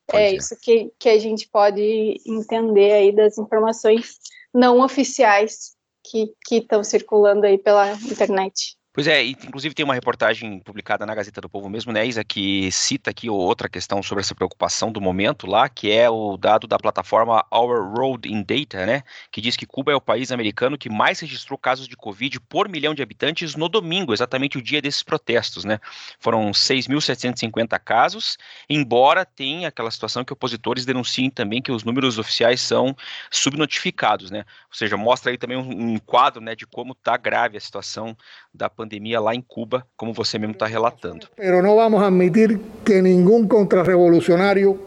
Pode 0.07 0.23
é, 0.23 0.35
isso 0.35 0.55
que, 0.61 0.91
que 0.97 1.09
a 1.09 1.19
gente 1.19 1.47
pode 1.49 2.19
entender 2.25 2.93
aí 2.93 3.11
das 3.11 3.37
informações 3.37 4.17
não 4.53 4.79
oficiais 4.81 5.75
que 6.03 6.33
estão 6.51 6.83
circulando 6.83 7.45
aí 7.45 7.57
pela 7.57 7.91
internet. 7.93 8.78
Pois 8.91 9.05
é, 9.05 9.23
inclusive 9.23 9.75
tem 9.75 9.85
uma 9.85 9.93
reportagem 9.93 10.59
publicada 10.61 11.05
na 11.05 11.13
Gazeta 11.13 11.39
do 11.39 11.47
Povo 11.47 11.69
mesmo, 11.69 11.93
né, 11.93 12.07
Isa, 12.07 12.23
que 12.23 12.71
cita 12.71 13.11
aqui 13.11 13.29
outra 13.29 13.69
questão 13.69 14.01
sobre 14.01 14.21
essa 14.23 14.33
preocupação 14.33 14.91
do 14.91 14.99
momento 14.99 15.45
lá, 15.45 15.69
que 15.69 15.91
é 15.91 16.09
o 16.09 16.35
dado 16.35 16.65
da 16.67 16.75
plataforma 16.77 17.45
Our 17.53 17.95
Road 17.95 18.27
in 18.27 18.41
Data, 18.43 18.87
né, 18.87 19.03
que 19.31 19.41
diz 19.41 19.55
que 19.55 19.67
Cuba 19.67 19.91
é 19.91 19.95
o 19.95 20.01
país 20.01 20.31
americano 20.31 20.75
que 20.75 20.89
mais 20.89 21.19
registrou 21.19 21.55
casos 21.55 21.87
de 21.87 21.95
Covid 21.95 22.39
por 22.41 22.67
milhão 22.67 22.95
de 22.95 23.03
habitantes 23.03 23.55
no 23.55 23.69
domingo, 23.69 24.11
exatamente 24.11 24.57
o 24.57 24.61
dia 24.61 24.81
desses 24.81 25.03
protestos, 25.03 25.63
né. 25.63 25.79
Foram 26.19 26.51
6.750 26.51 27.77
casos, 27.79 28.37
embora 28.67 29.23
tenha 29.23 29.67
aquela 29.67 29.91
situação 29.91 30.25
que 30.25 30.33
opositores 30.33 30.83
denunciem 30.83 31.29
também 31.29 31.61
que 31.61 31.71
os 31.71 31.83
números 31.83 32.17
oficiais 32.17 32.59
são 32.59 32.95
subnotificados, 33.29 34.31
né, 34.31 34.39
ou 34.67 34.75
seja, 34.75 34.97
mostra 34.97 35.31
aí 35.31 35.37
também 35.37 35.57
um, 35.57 35.93
um 35.93 35.99
quadro, 35.99 36.41
né, 36.41 36.55
de 36.55 36.65
como 36.65 36.93
está 36.93 37.15
grave 37.17 37.55
a 37.55 37.61
situação 37.61 38.17
da 38.51 38.67
pandemia 38.79 39.19
lá 39.19 39.35
em 39.35 39.41
Cuba, 39.41 39.85
como 39.97 40.13
você 40.13 40.39
mesmo 40.39 40.53
está 40.53 40.65
relatando. 40.65 41.27
Pero 41.35 41.61
não 41.61 41.75
vamos 41.75 42.01
admitir 42.01 42.57
que 42.85 43.01
nenhum 43.01 43.45
contrarrevolucionário, 43.45 44.79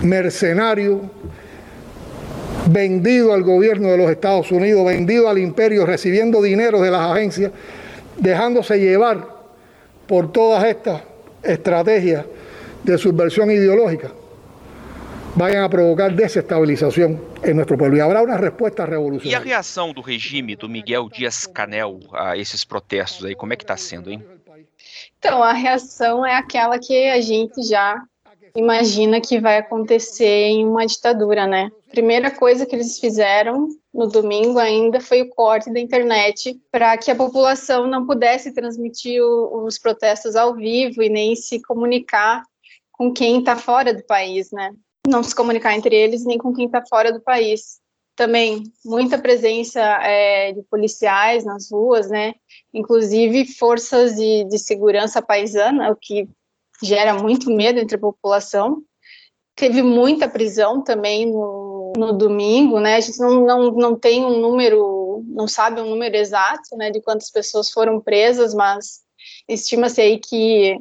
mercenário, 0.00 1.10
vendido 2.68 3.32
al 3.32 3.42
gobierno 3.42 3.88
de 3.88 3.96
los 3.96 4.08
Estados 4.12 4.52
Unidos, 4.52 4.86
vendido 4.86 5.28
al 5.28 5.38
imperio, 5.38 5.84
recibiendo 5.84 6.40
dinero 6.40 6.80
de 6.80 6.92
las 6.92 7.10
agencias, 7.10 7.50
dejándose 8.16 8.78
llevar 8.78 9.26
por 10.06 10.30
todas 10.30 10.62
estas 10.62 11.02
estrategias 11.42 12.24
de 12.84 12.96
subversión 12.96 13.50
ideológica, 13.50 14.12
vayan 15.34 15.64
a 15.64 15.68
provocar 15.68 16.14
desestabilización 16.14 17.20
em 17.44 17.54
nosso 17.54 17.76
povo. 17.76 17.96
E 17.96 18.00
haverá 18.00 18.22
uma 18.22 18.36
resposta 18.36 18.84
revolucionária. 18.84 19.30
E 19.30 19.34
a 19.34 19.40
reação 19.40 19.92
do 19.92 20.00
regime 20.00 20.56
do 20.56 20.68
Miguel 20.68 21.08
Dias-Canel 21.08 22.00
a 22.12 22.36
esses 22.36 22.64
protestos 22.64 23.24
aí, 23.24 23.34
como 23.34 23.52
é 23.52 23.56
que 23.56 23.64
está 23.64 23.76
sendo, 23.76 24.10
hein? 24.10 24.24
Então, 25.18 25.42
a 25.42 25.52
reação 25.52 26.24
é 26.24 26.34
aquela 26.34 26.78
que 26.78 27.08
a 27.10 27.20
gente 27.20 27.62
já 27.62 28.02
imagina 28.54 29.20
que 29.20 29.38
vai 29.38 29.58
acontecer 29.58 30.24
em 30.24 30.66
uma 30.66 30.86
ditadura, 30.86 31.46
né? 31.46 31.70
Primeira 31.90 32.30
coisa 32.30 32.66
que 32.66 32.74
eles 32.74 32.98
fizeram 32.98 33.68
no 33.92 34.06
domingo 34.06 34.58
ainda 34.58 35.00
foi 35.00 35.22
o 35.22 35.28
corte 35.28 35.72
da 35.72 35.78
internet 35.78 36.58
para 36.70 36.96
que 36.96 37.10
a 37.10 37.14
população 37.14 37.86
não 37.86 38.06
pudesse 38.06 38.52
transmitir 38.52 39.22
o, 39.22 39.64
os 39.64 39.78
protestos 39.78 40.34
ao 40.34 40.54
vivo 40.54 41.02
e 41.02 41.08
nem 41.08 41.36
se 41.36 41.60
comunicar 41.62 42.42
com 42.90 43.12
quem 43.12 43.38
está 43.40 43.56
fora 43.56 43.94
do 43.94 44.02
país, 44.04 44.50
né? 44.50 44.72
Não 45.06 45.22
se 45.22 45.34
comunicar 45.34 45.74
entre 45.74 45.94
eles 45.94 46.24
nem 46.24 46.38
com 46.38 46.52
quem 46.52 46.66
está 46.66 46.84
fora 46.86 47.12
do 47.12 47.20
país. 47.20 47.80
Também 48.16 48.64
muita 48.84 49.18
presença 49.18 49.80
é, 49.80 50.52
de 50.52 50.62
policiais 50.64 51.44
nas 51.44 51.70
ruas, 51.70 52.10
né? 52.10 52.34
Inclusive 52.72 53.46
forças 53.54 54.16
de, 54.16 54.44
de 54.44 54.58
segurança 54.58 55.22
paisana, 55.22 55.90
o 55.90 55.96
que 55.96 56.28
gera 56.82 57.14
muito 57.14 57.50
medo 57.50 57.78
entre 57.78 57.96
a 57.96 58.00
população. 58.00 58.82
Teve 59.54 59.82
muita 59.82 60.28
prisão 60.28 60.82
também 60.82 61.26
no, 61.26 61.92
no 61.96 62.12
domingo, 62.12 62.78
né? 62.78 62.96
A 62.96 63.00
gente 63.00 63.18
não, 63.18 63.44
não, 63.44 63.70
não 63.72 63.98
tem 63.98 64.24
um 64.24 64.38
número, 64.38 65.24
não 65.26 65.48
sabe 65.48 65.80
um 65.80 65.88
número 65.88 66.16
exato, 66.16 66.76
né, 66.76 66.90
de 66.90 67.00
quantas 67.00 67.30
pessoas 67.30 67.70
foram 67.70 68.00
presas, 68.00 68.54
mas 68.54 69.00
estima-se 69.48 70.00
aí 70.00 70.18
que 70.18 70.78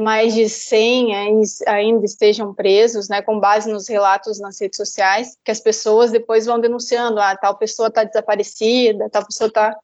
mais 0.00 0.34
de 0.34 0.48
100 0.48 1.14
ainda 1.66 2.04
estejam 2.04 2.52
presos, 2.52 3.08
né, 3.08 3.22
com 3.22 3.38
base 3.38 3.70
nos 3.70 3.88
relatos 3.88 4.40
nas 4.40 4.60
redes 4.60 4.76
sociais, 4.76 5.36
que 5.44 5.50
as 5.50 5.60
pessoas 5.60 6.10
depois 6.10 6.46
vão 6.46 6.58
denunciando, 6.58 7.20
ah, 7.20 7.36
tal 7.36 7.56
pessoa 7.56 7.88
está 7.88 8.02
desaparecida, 8.02 9.08
tal 9.10 9.24
pessoa 9.24 9.48
está 9.48 9.76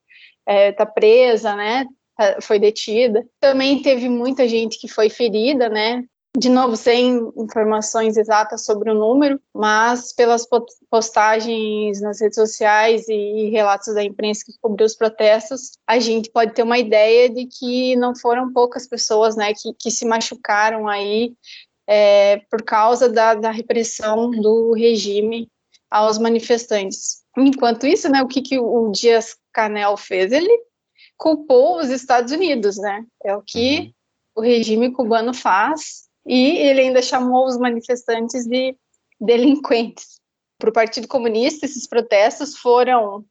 é, 0.45 0.71
tá 0.71 0.85
presa, 0.85 1.55
né, 1.55 1.85
tá, 2.17 2.37
foi 2.41 2.59
detida. 2.59 3.25
Também 3.39 3.81
teve 3.81 4.09
muita 4.09 4.47
gente 4.47 4.77
que 4.79 4.87
foi 4.87 5.09
ferida, 5.09 5.69
né, 5.69 6.03
de 6.37 6.47
novo, 6.47 6.77
sem 6.77 7.17
informações 7.35 8.15
exatas 8.15 8.63
sobre 8.63 8.89
o 8.89 8.95
número, 8.95 9.39
mas 9.53 10.13
pelas 10.13 10.47
postagens 10.89 11.99
nas 11.99 12.21
redes 12.21 12.35
sociais 12.35 13.07
e 13.09 13.49
relatos 13.49 13.93
da 13.93 14.03
imprensa 14.03 14.45
que 14.45 14.57
cobriu 14.61 14.85
os 14.85 14.95
protestos, 14.95 15.73
a 15.85 15.99
gente 15.99 16.31
pode 16.31 16.53
ter 16.53 16.63
uma 16.63 16.77
ideia 16.77 17.29
de 17.29 17.45
que 17.47 17.97
não 17.97 18.15
foram 18.15 18.51
poucas 18.53 18.87
pessoas 18.87 19.35
né, 19.35 19.53
que, 19.53 19.73
que 19.77 19.91
se 19.91 20.05
machucaram 20.05 20.87
aí 20.87 21.33
é, 21.85 22.37
por 22.49 22.63
causa 22.63 23.09
da, 23.09 23.33
da, 23.33 23.51
repressão 23.51 24.31
do 24.31 24.71
regime 24.71 25.49
aos 25.89 26.17
manifestantes. 26.17 27.23
Enquanto 27.37 27.85
isso, 27.85 28.07
né, 28.07 28.21
o 28.23 28.27
que, 28.27 28.41
que 28.41 28.57
o 28.57 28.89
Dias 28.89 29.35
Canel 29.51 29.97
fez? 29.97 30.31
Ele 30.31 30.63
culpou 31.17 31.77
os 31.77 31.89
Estados 31.89 32.31
Unidos, 32.31 32.77
né? 32.77 33.05
É 33.23 33.35
o 33.35 33.41
que 33.41 33.79
uhum. 33.79 33.91
o 34.35 34.41
regime 34.41 34.91
cubano 34.93 35.33
faz 35.33 36.09
e 36.25 36.57
ele 36.57 36.81
ainda 36.81 37.01
chamou 37.01 37.45
os 37.45 37.57
manifestantes 37.57 38.45
de 38.45 38.75
delinquentes. 39.19 40.19
Para 40.57 40.69
o 40.69 40.73
Partido 40.73 41.07
Comunista, 41.07 41.65
esses 41.65 41.87
protestos 41.87 42.57
foram, 42.57 43.25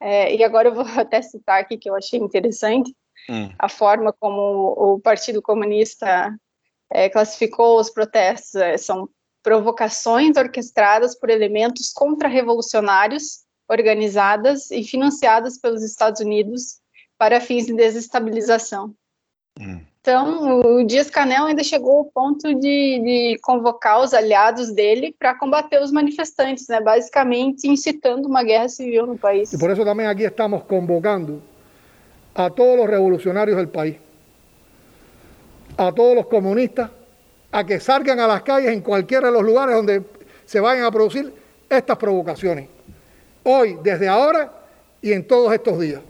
é, 0.00 0.34
e 0.34 0.42
agora 0.42 0.68
eu 0.68 0.74
vou 0.74 0.84
até 0.98 1.22
citar 1.22 1.60
aqui 1.60 1.76
que 1.76 1.88
eu 1.88 1.94
achei 1.94 2.18
interessante, 2.18 2.94
hum. 3.30 3.50
a 3.58 3.68
forma 3.68 4.12
como 4.12 4.74
o 4.76 5.00
Partido 5.00 5.40
Comunista 5.40 6.34
é, 6.90 7.08
classificou 7.08 7.78
os 7.78 7.90
protestos, 7.90 8.54
é, 8.56 8.76
são 8.76 9.08
provocações 9.42 10.36
orquestradas 10.36 11.18
por 11.18 11.30
elementos 11.30 11.92
contra-revolucionários, 11.92 13.42
organizadas 13.68 14.70
e 14.70 14.84
financiadas 14.84 15.58
pelos 15.58 15.82
Estados 15.82 16.20
Unidos 16.20 16.80
para 17.18 17.40
fins 17.40 17.66
de 17.66 17.74
desestabilização. 17.74 18.94
Hum. 19.60 19.80
Então, 20.02 20.60
o 20.78 20.84
Dias 20.84 21.08
Canel 21.08 21.44
ainda 21.44 21.62
chegou 21.62 21.98
ao 21.98 22.04
ponto 22.06 22.52
de, 22.54 22.98
de 22.98 23.38
convocar 23.40 24.00
os 24.00 24.12
aliados 24.12 24.72
dele 24.72 25.14
para 25.16 25.32
combater 25.32 25.80
os 25.80 25.92
manifestantes, 25.92 26.66
né? 26.66 26.80
basicamente 26.80 27.68
incitando 27.68 28.26
uma 28.26 28.42
guerra 28.42 28.68
civil 28.68 29.06
no 29.06 29.16
país. 29.16 29.52
E 29.52 29.58
por 29.58 29.70
isso 29.70 29.84
também 29.84 30.06
aqui 30.06 30.24
estamos 30.24 30.64
convocando 30.64 31.40
a 32.34 32.50
todos 32.50 32.84
os 32.84 32.90
revolucionários 32.90 33.56
do 33.56 33.68
país, 33.68 33.94
a 35.78 35.92
todos 35.92 36.24
os 36.24 36.26
comunistas, 36.28 36.90
a 37.52 37.62
que 37.62 37.78
salgan 37.78 38.18
a 38.18 38.26
las 38.26 38.42
calles 38.42 38.72
en 38.72 38.80
cualquiera 38.80 39.28
de 39.28 39.34
los 39.34 39.44
lugares 39.44 39.76
donde 39.76 40.02
se 40.46 40.58
vayan 40.58 40.84
a 40.84 40.90
producir 40.90 41.32
estas 41.68 41.96
provocaciones. 41.96 42.68
Hoy, 43.44 43.78
desde 43.84 44.08
ahora 44.08 44.52
y 45.00 45.12
en 45.12 45.24
todos 45.24 45.52
estos 45.52 45.78
días 45.78 46.00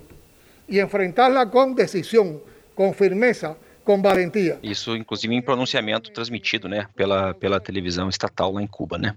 y 0.67 0.79
enfrentarla 0.79 1.51
con 1.51 1.75
decisión, 1.75 2.41
con 2.75 2.93
firmeza, 2.93 3.57
com 3.85 4.01
valentia. 4.01 4.59
Isso, 4.63 4.97
inclusive, 4.97 5.35
em 5.35 5.43
pronunciamento 5.43 6.11
transmitido, 6.13 6.69
né, 6.69 6.87
pela, 6.95 7.35
pela 7.35 7.61
televisão 7.61 8.09
estatal 8.09 8.53
lá 8.53 8.63
em 8.63 8.67
Cuba, 8.67 8.99
né? 8.99 9.17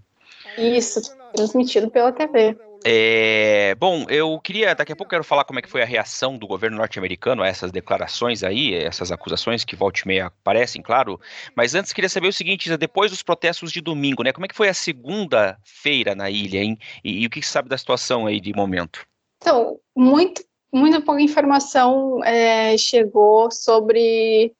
Isso, 0.58 1.02
transmitido 1.34 1.90
pela 1.90 2.12
TV. 2.12 2.58
É, 2.88 3.74
bom, 3.80 4.06
eu 4.10 4.40
queria, 4.40 4.76
daqui 4.76 4.92
a 4.92 4.96
pouco 4.96 5.10
quero 5.10 5.24
falar 5.24 5.44
como 5.44 5.58
é 5.58 5.62
que 5.64 5.70
foi 5.70 5.82
a 5.82 5.86
reação 5.86 6.38
do 6.38 6.46
governo 6.46 6.78
norte-americano 6.78 7.42
a 7.42 7.48
essas 7.48 7.72
declarações 7.72 8.44
aí, 8.44 8.76
essas 8.76 9.12
acusações 9.12 9.66
que 9.66 9.76
volta 9.76 10.02
e 10.06 10.08
meia 10.08 10.28
aparecem, 10.28 10.84
claro, 10.84 11.20
mas 11.56 11.74
antes 11.74 11.92
queria 11.92 12.08
saber 12.08 12.28
o 12.28 12.34
seguinte, 12.34 12.78
depois 12.78 13.10
dos 13.10 13.24
protestos 13.24 13.72
de 13.72 13.82
domingo, 13.82 14.22
né, 14.22 14.32
como 14.32 14.46
é 14.46 14.48
que 14.48 14.56
foi 14.56 14.70
a 14.70 14.74
segunda-feira 14.74 16.14
na 16.14 16.30
ilha, 16.30 16.60
hein, 16.60 16.78
e, 17.04 17.24
e, 17.24 17.26
o 17.26 17.30
que 17.30 17.42
você 17.42 17.50
sabe 17.50 17.70
da 17.70 17.78
situação 17.78 18.28
aí 18.28 18.40
de 18.40 18.54
momento? 18.54 19.04
Então, 19.42 19.80
muito, 19.96 20.44
muita 20.76 21.02
pouca 21.02 21.22
informação 21.22 22.24
é, 22.24 22.78
chegou 22.78 23.50
sobre 23.50 24.54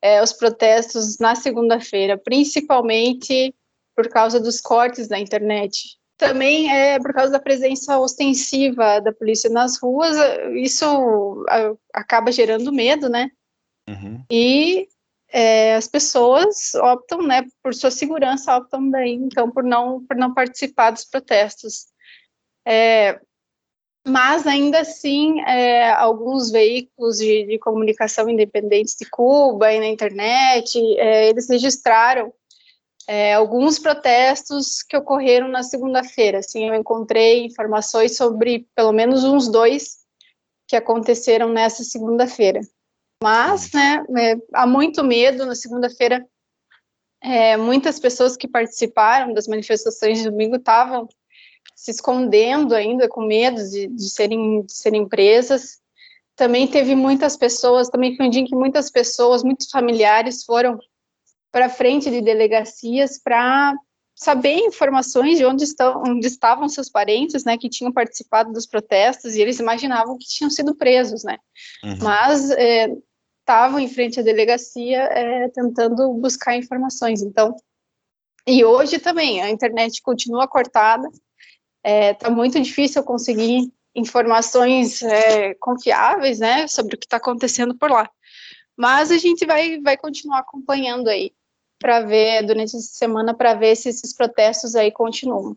é, 0.00 0.22
os 0.22 0.32
protestos 0.32 1.18
na 1.18 1.34
segunda-feira, 1.34 2.18
principalmente 2.18 3.54
por 3.94 4.08
causa 4.08 4.40
dos 4.40 4.60
cortes 4.60 5.08
da 5.08 5.18
internet 5.18 5.98
também 6.22 6.72
é 6.72 7.00
por 7.00 7.12
causa 7.12 7.32
da 7.32 7.40
presença 7.40 7.98
ostensiva 7.98 9.00
da 9.00 9.12
polícia 9.12 9.50
nas 9.50 9.76
ruas, 9.82 10.16
isso 10.54 11.44
acaba 11.92 12.30
gerando 12.30 12.72
medo, 12.72 13.08
né? 13.08 13.28
Uhum. 13.88 14.24
E 14.30 14.86
é, 15.28 15.74
as 15.74 15.88
pessoas 15.88 16.74
optam, 16.76 17.22
né, 17.22 17.44
por 17.60 17.74
sua 17.74 17.90
segurança, 17.90 18.56
optam 18.56 18.88
daí, 18.88 19.14
então, 19.14 19.50
por 19.50 19.64
não, 19.64 20.04
por 20.06 20.16
não 20.16 20.32
participar 20.32 20.92
dos 20.92 21.04
protestos. 21.04 21.86
É, 22.64 23.20
mas, 24.06 24.46
ainda 24.46 24.80
assim, 24.80 25.40
é, 25.42 25.90
alguns 25.92 26.50
veículos 26.50 27.18
de, 27.18 27.46
de, 27.46 27.58
comunicação 27.58 28.28
independentes 28.28 28.96
de 28.98 29.08
Cuba 29.08 29.72
e 29.72 29.78
na 29.78 29.86
internet, 29.86 30.76
é, 30.98 31.28
eles 31.28 31.48
registraram 31.48 32.32
é, 33.06 33.34
alguns 33.34 33.78
protestos 33.78 34.82
que 34.82 34.96
ocorreram 34.96 35.46
na 35.48 35.62
segunda-feira. 35.62 36.38
Assim, 36.38 36.68
eu 36.68 36.74
encontrei 36.74 37.44
informações 37.46 38.16
sobre 38.16 38.66
pelo 38.74 38.92
menos 38.92 39.22
uns 39.22 39.48
dois 39.48 39.98
que 40.66 40.74
aconteceram 40.74 41.48
nessa 41.48 41.84
segunda-feira. 41.84 42.60
Mas, 43.22 43.70
né, 43.72 44.04
é, 44.18 44.36
há 44.52 44.66
muito 44.66 45.04
medo. 45.04 45.46
Na 45.46 45.54
segunda-feira, 45.54 46.26
é, 47.22 47.56
muitas 47.56 48.00
pessoas 48.00 48.36
que 48.36 48.48
participaram 48.48 49.32
das 49.32 49.46
manifestações 49.46 50.18
de 50.18 50.28
domingo 50.28 50.56
estavam 50.56 51.08
se 51.82 51.90
escondendo 51.90 52.76
ainda, 52.76 53.08
com 53.08 53.22
medo 53.22 53.60
de, 53.68 53.88
de, 53.88 54.08
serem, 54.08 54.62
de 54.62 54.72
serem 54.72 55.08
presas. 55.08 55.80
Também 56.36 56.68
teve 56.68 56.94
muitas 56.94 57.36
pessoas, 57.36 57.88
também 57.88 58.16
foi 58.16 58.26
um 58.26 58.30
dia 58.30 58.40
em 58.40 58.44
que 58.44 58.54
muitas 58.54 58.88
pessoas, 58.88 59.42
muitos 59.42 59.68
familiares 59.68 60.44
foram 60.44 60.78
para 61.50 61.68
frente 61.68 62.08
de 62.08 62.22
delegacias 62.22 63.20
para 63.20 63.74
saber 64.14 64.58
informações 64.58 65.38
de 65.38 65.44
onde, 65.44 65.64
estão, 65.64 66.04
onde 66.06 66.28
estavam 66.28 66.68
seus 66.68 66.88
parentes, 66.88 67.44
né, 67.44 67.58
que 67.58 67.68
tinham 67.68 67.90
participado 67.90 68.52
dos 68.52 68.64
protestos, 68.64 69.34
e 69.34 69.40
eles 69.40 69.58
imaginavam 69.58 70.16
que 70.16 70.28
tinham 70.28 70.50
sido 70.50 70.76
presos, 70.76 71.24
né, 71.24 71.36
uhum. 71.82 71.98
mas 72.00 72.50
estavam 73.40 73.80
é, 73.80 73.82
em 73.82 73.88
frente 73.88 74.20
à 74.20 74.22
delegacia 74.22 75.00
é, 75.00 75.48
tentando 75.48 76.12
buscar 76.14 76.56
informações, 76.56 77.22
então, 77.22 77.56
e 78.46 78.64
hoje 78.64 79.00
também, 79.00 79.42
a 79.42 79.50
internet 79.50 80.00
continua 80.00 80.46
cortada, 80.46 81.08
está 81.84 82.28
é, 82.28 82.30
muito 82.30 82.60
difícil 82.60 83.02
conseguir 83.02 83.72
informações 83.94 85.02
é, 85.02 85.54
confiáveis, 85.54 86.38
né, 86.38 86.66
sobre 86.66 86.96
o 86.96 86.98
que 86.98 87.06
está 87.06 87.18
acontecendo 87.18 87.74
por 87.74 87.90
lá, 87.90 88.08
mas 88.76 89.10
a 89.10 89.18
gente 89.18 89.44
vai, 89.44 89.80
vai 89.80 89.96
continuar 89.96 90.38
acompanhando 90.38 91.08
aí 91.08 91.32
para 91.78 92.00
ver, 92.00 92.46
durante 92.46 92.76
essa 92.76 92.94
semana, 92.94 93.34
para 93.34 93.54
ver 93.54 93.76
se 93.76 93.88
esses 93.88 94.14
protestos 94.14 94.76
aí 94.76 94.90
continuam. 94.90 95.56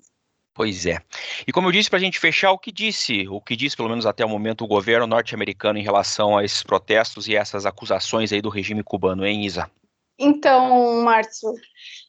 Pois 0.55 0.85
é. 0.85 0.99
E 1.45 1.51
como 1.51 1.67
eu 1.67 1.71
disse, 1.71 1.89
para 1.89 1.99
a 1.99 2.01
gente 2.01 2.17
fechar, 2.17 2.51
o 2.51 2.57
que 2.57 2.71
disse, 2.71 3.27
o 3.27 3.41
que 3.41 3.55
disse 3.55 3.75
pelo 3.75 3.89
menos 3.89 4.05
até 4.05 4.25
o 4.25 4.29
momento 4.29 4.63
o 4.63 4.67
governo 4.67 5.05
norte-americano 5.05 5.77
em 5.77 5.83
relação 5.83 6.37
a 6.37 6.45
esses 6.45 6.63
protestos 6.63 7.27
e 7.27 7.35
essas 7.35 7.65
acusações 7.65 8.31
aí 8.31 8.41
do 8.41 8.49
regime 8.49 8.81
cubano, 8.81 9.25
hein, 9.25 9.45
Isa? 9.45 9.69
Então, 10.17 11.03
Márcio, 11.03 11.53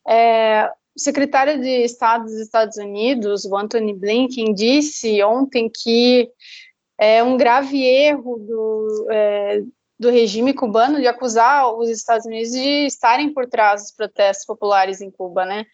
é, 0.08 0.70
o 0.96 1.00
secretário 1.00 1.60
de 1.60 1.84
Estado 1.84 2.24
dos 2.24 2.40
Estados 2.40 2.78
Unidos, 2.78 3.44
o 3.44 3.54
Anthony 3.54 3.92
Blinken, 3.92 4.54
disse 4.54 5.22
ontem 5.22 5.70
que 5.70 6.30
é 6.98 7.22
um 7.22 7.36
grave 7.36 7.84
erro 7.84 8.38
do, 8.38 9.06
é, 9.10 9.62
do 9.98 10.10
regime 10.10 10.54
cubano 10.54 10.98
de 10.98 11.06
acusar 11.06 11.70
os 11.74 11.90
Estados 11.90 12.24
Unidos 12.24 12.50
de 12.50 12.86
estarem 12.86 13.32
por 13.32 13.46
trás 13.46 13.82
dos 13.82 13.92
protestos 13.92 14.46
populares 14.46 15.02
em 15.02 15.10
Cuba, 15.10 15.44
né? 15.44 15.66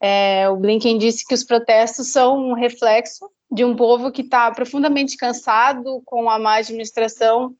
É, 0.00 0.48
o 0.50 0.56
Blinken 0.56 0.98
disse 0.98 1.24
que 1.24 1.34
os 1.34 1.44
protestos 1.44 2.08
são 2.08 2.36
um 2.36 2.52
reflexo 2.52 3.30
de 3.50 3.64
um 3.64 3.76
povo 3.76 4.10
que 4.10 4.22
está 4.22 4.50
profundamente 4.50 5.16
cansado 5.16 6.02
com 6.04 6.28
a 6.28 6.38
má 6.38 6.56
administração 6.56 7.54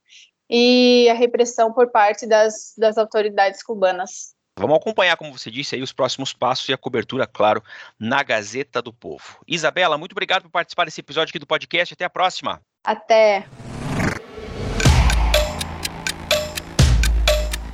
e 0.50 1.08
a 1.08 1.14
repressão 1.14 1.72
por 1.72 1.90
parte 1.90 2.26
das, 2.26 2.74
das 2.76 2.98
autoridades 2.98 3.62
cubanas. 3.62 4.35
Vamos 4.58 4.78
acompanhar, 4.78 5.18
como 5.18 5.36
você 5.36 5.50
disse, 5.50 5.74
aí 5.74 5.82
os 5.82 5.92
próximos 5.92 6.32
passos 6.32 6.66
e 6.70 6.72
a 6.72 6.78
cobertura, 6.78 7.26
claro, 7.26 7.62
na 8.00 8.22
Gazeta 8.22 8.80
do 8.80 8.90
Povo. 8.90 9.38
Isabela, 9.46 9.98
muito 9.98 10.12
obrigado 10.12 10.44
por 10.44 10.50
participar 10.50 10.86
desse 10.86 10.98
episódio 10.98 11.30
aqui 11.30 11.38
do 11.38 11.46
podcast. 11.46 11.92
Até 11.92 12.06
a 12.06 12.10
próxima. 12.10 12.62
Até. 12.82 13.46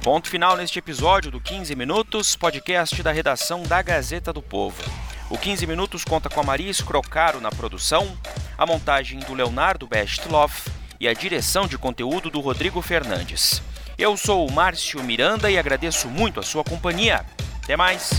Ponto 0.02 0.28
final 0.28 0.56
neste 0.56 0.80
episódio 0.80 1.30
do 1.30 1.40
15 1.40 1.76
Minutos, 1.76 2.34
podcast 2.34 3.00
da 3.00 3.12
redação 3.12 3.62
da 3.62 3.80
Gazeta 3.80 4.32
do 4.32 4.42
Povo. 4.42 4.82
O 5.30 5.38
15 5.38 5.64
Minutos 5.68 6.04
conta 6.04 6.28
com 6.28 6.40
a 6.40 6.44
Maria 6.44 6.72
Scrocaro 6.72 7.40
na 7.40 7.50
produção, 7.50 8.18
a 8.58 8.66
montagem 8.66 9.20
do 9.20 9.34
Leonardo 9.34 9.86
Bestloff 9.86 10.68
e 10.98 11.06
a 11.06 11.14
direção 11.14 11.68
de 11.68 11.78
conteúdo 11.78 12.28
do 12.28 12.40
Rodrigo 12.40 12.82
Fernandes. 12.82 13.62
Eu 13.98 14.16
sou 14.16 14.48
o 14.48 14.52
Márcio 14.52 15.02
Miranda 15.02 15.50
e 15.50 15.58
agradeço 15.58 16.08
muito 16.08 16.40
a 16.40 16.42
sua 16.42 16.64
companhia. 16.64 17.24
Até 17.62 17.76
mais! 17.76 18.10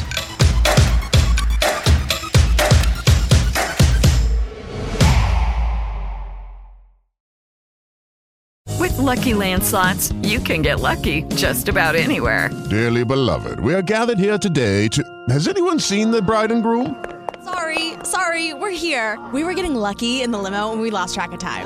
With 8.80 8.98
lucky 8.98 9.34
landslots, 9.34 10.14
you 10.24 10.40
can 10.40 10.62
get 10.62 10.80
lucky 10.80 11.24
just 11.36 11.70
about 11.70 11.96
anywhere. 11.96 12.50
Dearly 12.70 13.04
beloved, 13.04 13.60
we 13.60 13.74
are 13.74 13.82
gathered 13.82 14.20
here 14.20 14.38
today 14.38 14.88
to. 14.90 15.04
Has 15.30 15.48
anyone 15.48 15.80
seen 15.80 16.12
the 16.12 16.22
bride 16.22 16.52
and 16.52 16.62
groom? 16.62 17.04
Sorry, 17.44 17.94
sorry, 18.04 18.54
we're 18.54 18.72
here. 18.72 19.20
We 19.34 19.44
were 19.44 19.54
getting 19.54 19.76
lucky 19.76 20.22
in 20.22 20.32
the 20.32 20.38
limo 20.40 20.72
and 20.72 20.82
we 20.82 20.92
lost 20.92 21.14
track 21.14 21.32
of 21.34 21.40
time. 21.40 21.66